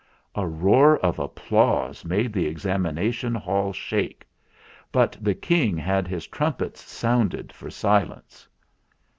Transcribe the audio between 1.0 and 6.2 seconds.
of applause made the Examination Hall shake; but the King had